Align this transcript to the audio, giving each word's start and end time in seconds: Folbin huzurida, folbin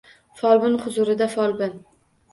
Folbin 0.39 0.79
huzurida, 0.85 1.29
folbin 1.37 1.77